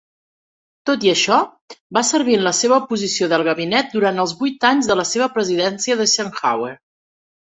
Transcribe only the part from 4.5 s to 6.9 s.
anys de la presidència d'Eisenhower.